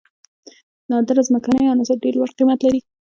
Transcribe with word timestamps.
نادره 0.89 1.21
ځمکنۍ 1.27 1.63
عناصر 1.67 1.97
ډیر 2.03 2.13
لوړ 2.17 2.29
قیمت 2.37 2.59
لري. 2.63 2.79